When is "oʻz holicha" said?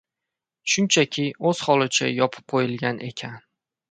1.51-2.09